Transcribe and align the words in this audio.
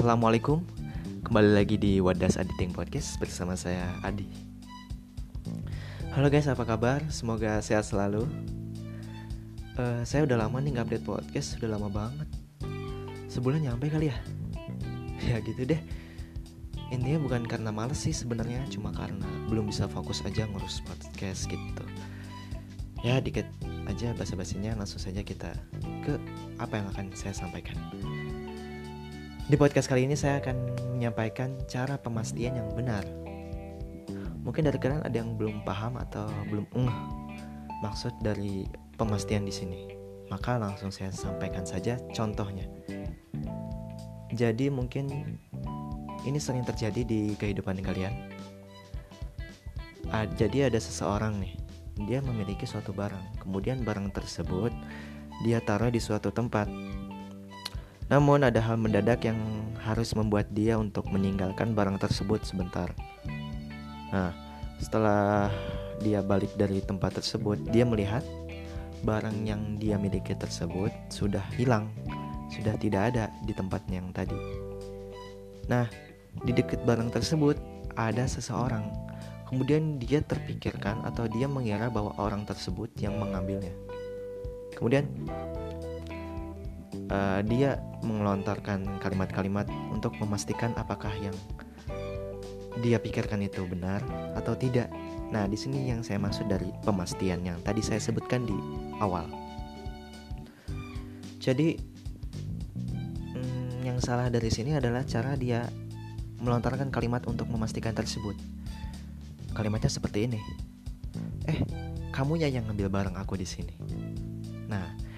Assalamualaikum. 0.00 0.64
Kembali 1.28 1.60
lagi 1.60 1.76
di 1.76 2.00
Wadas 2.00 2.40
Editing 2.40 2.72
Podcast 2.72 3.20
bersama 3.20 3.52
saya 3.52 3.84
Adi. 4.00 4.24
Halo 6.16 6.32
guys 6.32 6.48
apa 6.48 6.64
kabar? 6.64 7.04
Semoga 7.12 7.60
sehat 7.60 7.84
selalu. 7.84 8.24
Uh, 9.76 10.00
Saya 10.08 10.24
udah 10.24 10.40
lama 10.40 10.56
nih 10.64 10.80
gak 10.80 10.88
update 10.88 11.04
podcast 11.04 11.60
Udah 11.60 11.76
lama 11.76 11.92
banget. 11.92 12.24
Sebulan 13.28 13.60
nyampe 13.60 13.92
kali 13.92 14.08
ya? 14.08 14.16
Ya 15.28 15.36
gitu 15.44 15.68
deh. 15.68 15.84
Intinya 16.88 17.20
bukan 17.20 17.44
karena 17.44 17.68
males 17.68 18.00
sih 18.00 18.16
sebenarnya 18.16 18.64
Cuma 18.72 18.96
karena 18.96 19.28
belum 19.52 19.68
bisa 19.68 19.84
fokus 19.84 20.24
aja 20.24 20.48
ngurus 20.48 20.80
podcast 20.80 21.44
gitu. 21.44 21.84
Ya 23.04 23.20
dikit 23.20 23.44
aja 23.84 24.16
basa-basinya 24.16 24.80
langsung 24.80 24.96
saja 24.96 25.20
kita 25.20 25.52
ke 26.08 26.16
apa 26.56 26.80
yang 26.80 26.88
akan 26.88 27.12
saya 27.12 27.36
sampaikan 27.36 27.76
di 29.50 29.58
podcast 29.58 29.90
kali 29.90 30.06
ini 30.06 30.14
saya 30.14 30.38
akan 30.38 30.78
menyampaikan 30.94 31.58
cara 31.66 31.98
pemastian 31.98 32.54
yang 32.54 32.70
benar. 32.70 33.02
Mungkin 34.46 34.62
dari 34.62 34.78
kalian 34.78 35.02
ada 35.02 35.16
yang 35.18 35.34
belum 35.34 35.66
paham 35.66 35.98
atau 35.98 36.30
belum 36.46 36.70
ngeh 36.70 36.98
maksud 37.82 38.14
dari 38.22 38.62
pemastian 38.94 39.42
di 39.42 39.50
sini. 39.50 39.90
Maka 40.30 40.54
langsung 40.54 40.94
saya 40.94 41.10
sampaikan 41.10 41.66
saja 41.66 41.98
contohnya. 42.14 42.70
Jadi 44.30 44.70
mungkin 44.70 45.34
ini 46.22 46.38
sering 46.38 46.62
terjadi 46.62 47.02
di 47.02 47.34
kehidupan 47.34 47.82
kalian. 47.82 48.30
jadi 50.38 50.70
ada 50.70 50.78
seseorang 50.78 51.42
nih, 51.42 51.58
dia 52.06 52.22
memiliki 52.22 52.70
suatu 52.70 52.94
barang. 52.94 53.42
Kemudian 53.42 53.82
barang 53.82 54.14
tersebut 54.14 54.70
dia 55.42 55.58
taruh 55.58 55.90
di 55.90 55.98
suatu 55.98 56.30
tempat 56.30 56.70
namun 58.10 58.42
ada 58.42 58.58
hal 58.58 58.74
mendadak 58.74 59.22
yang 59.22 59.38
harus 59.86 60.12
membuat 60.18 60.50
dia 60.50 60.74
untuk 60.76 61.06
meninggalkan 61.08 61.72
barang 61.72 62.02
tersebut 62.02 62.42
sebentar. 62.42 62.90
Nah, 64.10 64.34
setelah 64.82 65.48
dia 66.02 66.18
balik 66.20 66.50
dari 66.58 66.82
tempat 66.82 67.22
tersebut, 67.22 67.62
dia 67.70 67.86
melihat 67.86 68.26
barang 69.06 69.46
yang 69.46 69.78
dia 69.78 69.96
miliki 69.96 70.34
tersebut 70.34 70.90
sudah 71.08 71.40
hilang, 71.54 71.88
sudah 72.52 72.74
tidak 72.76 73.14
ada 73.14 73.30
di 73.46 73.54
tempat 73.54 73.80
yang 73.88 74.10
tadi. 74.10 74.36
Nah, 75.70 75.86
di 76.42 76.50
dekat 76.50 76.82
barang 76.82 77.14
tersebut 77.14 77.56
ada 77.94 78.26
seseorang. 78.26 78.90
Kemudian 79.46 79.98
dia 79.98 80.22
terpikirkan 80.22 81.02
atau 81.06 81.26
dia 81.26 81.46
mengira 81.50 81.90
bahwa 81.90 82.14
orang 82.18 82.42
tersebut 82.46 82.90
yang 82.98 83.18
mengambilnya. 83.18 83.74
Kemudian 84.74 85.10
uh, 87.10 87.40
dia 87.44 87.76
mengelontarkan 88.00 89.02
kalimat-kalimat 89.02 89.66
untuk 89.92 90.16
memastikan 90.22 90.72
apakah 90.78 91.12
yang 91.20 91.34
dia 92.80 92.96
pikirkan 93.02 93.42
itu 93.44 93.66
benar 93.66 94.00
atau 94.38 94.54
tidak. 94.54 94.88
Nah, 95.30 95.46
di 95.46 95.58
sini 95.58 95.90
yang 95.90 96.02
saya 96.02 96.18
maksud 96.22 96.46
dari 96.46 96.70
pemastian 96.86 97.42
yang 97.44 97.58
tadi 97.62 97.82
saya 97.82 97.98
sebutkan 98.02 98.46
di 98.46 98.56
awal. 99.02 99.26
Jadi, 101.42 101.76
hmm, 103.34 103.86
yang 103.86 103.98
salah 103.98 104.30
dari 104.30 104.48
sini 104.50 104.78
adalah 104.78 105.02
cara 105.06 105.34
dia 105.34 105.66
melontarkan 106.40 106.88
kalimat 106.88 107.26
untuk 107.28 107.46
memastikan 107.52 107.92
tersebut. 107.92 108.34
Kalimatnya 109.52 109.92
seperti 109.92 110.30
ini. 110.30 110.40
Eh, 111.46 111.58
kamunya 112.14 112.48
yang 112.48 112.66
ngambil 112.70 112.88
barang 112.88 113.16
aku 113.18 113.36
di 113.36 113.46
sini. 113.46 113.74
Nah, 114.70 115.09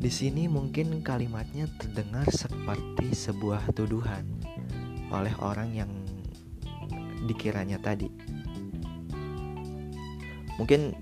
di 0.00 0.08
sini 0.08 0.48
mungkin 0.48 1.04
kalimatnya 1.04 1.68
terdengar 1.76 2.24
seperti 2.32 3.12
sebuah 3.12 3.68
tuduhan 3.76 4.24
oleh 5.12 5.36
orang 5.44 5.76
yang 5.76 5.92
dikiranya 7.28 7.76
tadi. 7.76 8.08
Mungkin 10.56 10.96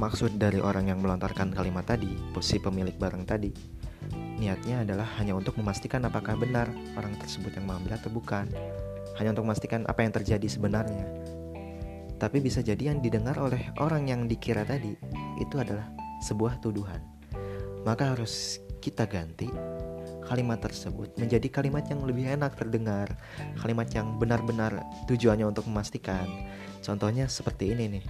maksud 0.00 0.40
dari 0.40 0.56
orang 0.56 0.88
yang 0.88 1.04
melontarkan 1.04 1.52
kalimat 1.52 1.84
tadi, 1.84 2.16
posisi 2.32 2.56
pemilik 2.56 2.96
barang 2.96 3.28
tadi, 3.28 3.52
niatnya 4.40 4.88
adalah 4.88 5.20
hanya 5.20 5.36
untuk 5.36 5.60
memastikan 5.60 6.00
apakah 6.08 6.32
benar 6.40 6.72
orang 6.96 7.12
tersebut 7.20 7.52
yang 7.60 7.68
mengambil 7.68 8.00
atau 8.00 8.08
bukan. 8.08 8.48
Hanya 9.20 9.36
untuk 9.36 9.52
memastikan 9.52 9.84
apa 9.84 10.00
yang 10.00 10.16
terjadi 10.16 10.48
sebenarnya. 10.48 11.04
Tapi 12.16 12.40
bisa 12.40 12.64
jadi 12.64 12.96
yang 12.96 13.04
didengar 13.04 13.36
oleh 13.36 13.68
orang 13.76 14.08
yang 14.08 14.24
dikira 14.24 14.64
tadi 14.64 14.96
itu 15.36 15.56
adalah 15.60 15.92
sebuah 16.24 16.56
tuduhan 16.64 17.19
maka 17.84 18.12
harus 18.16 18.60
kita 18.80 19.04
ganti 19.04 19.48
kalimat 20.30 20.62
tersebut 20.62 21.18
menjadi 21.18 21.50
kalimat 21.50 21.82
yang 21.90 22.06
lebih 22.06 22.22
enak 22.38 22.54
terdengar, 22.54 23.18
kalimat 23.58 23.90
yang 23.90 24.14
benar-benar 24.14 24.78
tujuannya 25.10 25.42
untuk 25.50 25.66
memastikan. 25.66 26.22
Contohnya 26.86 27.26
seperti 27.26 27.74
ini 27.74 27.98
nih. 27.98 28.04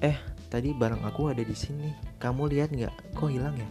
Eh, 0.00 0.16
tadi 0.46 0.70
barang 0.70 1.02
aku 1.02 1.34
ada 1.34 1.42
di 1.42 1.56
sini. 1.58 1.90
Kamu 2.22 2.46
lihat 2.46 2.70
nggak? 2.70 3.18
Kok 3.18 3.30
hilang 3.34 3.58
ya? 3.58 3.68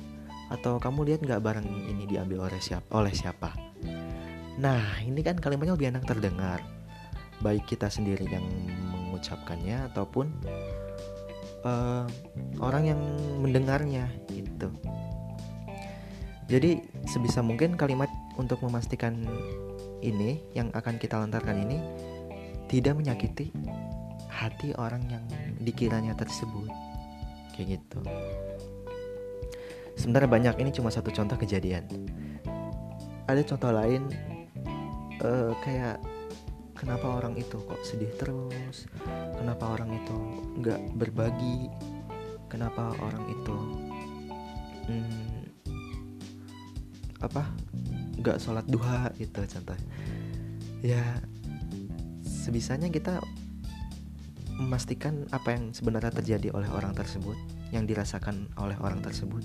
Atau 0.52 0.76
kamu 0.76 1.08
lihat 1.08 1.20
nggak 1.24 1.40
barang 1.40 1.64
ini 1.66 2.04
diambil 2.04 2.52
oleh 2.52 2.60
siapa? 2.60 2.86
Oleh 2.92 3.16
siapa? 3.16 3.56
Nah, 4.60 5.00
ini 5.00 5.24
kan 5.24 5.40
kalimatnya 5.40 5.80
lebih 5.80 5.96
enak 5.96 6.04
terdengar. 6.04 6.60
Baik 7.40 7.64
kita 7.64 7.88
sendiri 7.88 8.28
yang 8.28 8.44
mengucapkannya 8.92 9.88
ataupun 9.88 10.28
uh, 11.64 12.04
orang 12.60 12.84
yang 12.92 13.02
mendengarnya 13.40 14.12
gitu. 14.60 14.70
Jadi 16.52 16.84
sebisa 17.08 17.40
mungkin 17.40 17.80
kalimat 17.80 18.12
untuk 18.36 18.60
memastikan 18.66 19.24
ini 20.04 20.44
yang 20.52 20.74
akan 20.76 21.00
kita 21.00 21.16
lontarkan 21.16 21.64
ini 21.64 21.78
tidak 22.68 23.00
menyakiti 23.00 23.56
hati 24.28 24.76
orang 24.76 25.08
yang 25.08 25.24
dikiranya 25.64 26.12
tersebut. 26.20 26.68
Kayak 27.56 27.80
gitu. 27.80 28.02
Sebenarnya 29.96 30.28
banyak 30.28 30.56
ini 30.68 30.72
cuma 30.76 30.92
satu 30.92 31.14
contoh 31.16 31.40
kejadian. 31.40 31.88
Ada 33.30 33.46
contoh 33.46 33.72
lain 33.72 34.10
uh, 35.24 35.54
kayak 35.64 36.02
kenapa 36.74 37.20
orang 37.20 37.36
itu 37.36 37.60
kok 37.60 37.84
sedih 37.84 38.10
terus 38.16 38.88
kenapa 39.36 39.76
orang 39.76 39.92
itu 40.00 40.18
nggak 40.64 40.82
berbagi 40.96 41.68
kenapa 42.48 42.96
orang 43.04 43.28
itu 43.28 43.89
hmm, 44.90 45.46
apa? 47.22 47.46
Nggak 48.20 48.42
sholat 48.42 48.66
duha 48.68 49.14
gitu 49.16 49.40
contoh 49.46 49.78
ya 50.80 51.20
sebisanya 52.24 52.88
kita 52.88 53.20
memastikan 54.60 55.28
apa 55.32 55.56
yang 55.56 55.72
sebenarnya 55.72 56.12
terjadi 56.12 56.52
oleh 56.52 56.68
orang 56.72 56.92
tersebut 56.92 57.36
yang 57.72 57.88
dirasakan 57.88 58.48
oleh 58.60 58.76
orang 58.84 59.00
tersebut 59.00 59.44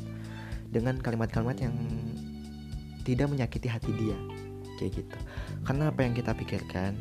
dengan 0.70 0.98
kalimat-kalimat 0.98 1.54
yang 1.58 1.74
tidak 3.06 3.30
menyakiti 3.30 3.68
hati 3.70 3.94
dia 3.94 4.18
kayak 4.74 5.04
gitu. 5.04 5.18
Karena 5.62 5.94
apa 5.94 6.02
yang 6.02 6.18
kita 6.18 6.34
pikirkan 6.34 6.98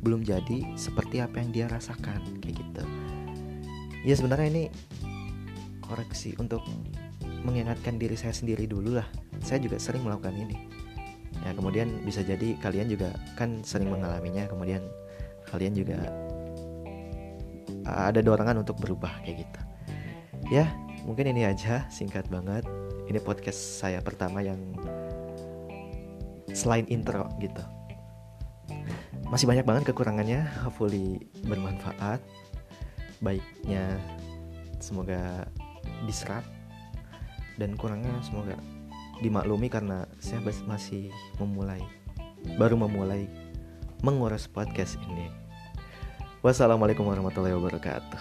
belum 0.00 0.24
jadi 0.24 0.72
seperti 0.80 1.20
apa 1.20 1.44
yang 1.44 1.50
dia 1.52 1.66
rasakan 1.68 2.40
kayak 2.40 2.56
gitu. 2.56 2.84
Ya 4.08 4.14
sebenarnya 4.16 4.48
ini 4.48 4.64
koreksi 5.84 6.32
untuk 6.40 6.64
mengingatkan 7.42 7.98
diri 7.98 8.14
saya 8.14 8.34
sendiri 8.34 8.66
dulu 8.66 8.98
lah. 8.98 9.06
Saya 9.42 9.58
juga 9.62 9.78
sering 9.78 10.06
melakukan 10.06 10.34
ini. 10.34 10.56
Ya 11.42 11.50
kemudian 11.56 12.06
bisa 12.06 12.22
jadi 12.22 12.54
kalian 12.62 12.86
juga 12.86 13.10
kan 13.34 13.66
sering 13.66 13.90
mengalaminya 13.90 14.46
kemudian 14.46 14.84
kalian 15.50 15.74
juga 15.74 15.98
ada 17.82 18.22
dorongan 18.22 18.62
untuk 18.62 18.78
berubah 18.78 19.10
kayak 19.26 19.42
gitu. 19.42 19.60
Ya 20.54 20.70
mungkin 21.02 21.34
ini 21.34 21.42
aja 21.48 21.86
singkat 21.90 22.30
banget. 22.30 22.62
Ini 23.10 23.18
podcast 23.18 23.82
saya 23.82 23.98
pertama 23.98 24.40
yang 24.40 24.78
selain 26.54 26.86
intro 26.86 27.26
gitu. 27.42 27.64
Masih 29.26 29.48
banyak 29.48 29.66
banget 29.66 29.90
kekurangannya 29.90 30.46
hopefully 30.62 31.18
bermanfaat. 31.42 32.22
Baiknya 33.18 33.98
semoga 34.78 35.46
diserap 36.06 36.46
dan 37.56 37.76
kurangnya 37.76 38.12
semoga 38.24 38.56
dimaklumi 39.22 39.70
karena 39.70 40.08
saya 40.18 40.42
masih 40.66 41.12
memulai 41.38 41.82
baru 42.58 42.74
memulai 42.74 43.30
mengurus 44.02 44.50
podcast 44.50 44.98
ini. 45.06 45.30
Wassalamualaikum 46.42 47.06
warahmatullahi 47.06 47.54
wabarakatuh 47.54 48.20